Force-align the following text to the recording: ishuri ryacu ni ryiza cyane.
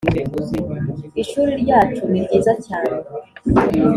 ishuri 1.21 1.51
ryacu 1.61 2.03
ni 2.09 2.19
ryiza 2.25 2.53
cyane. 2.65 2.95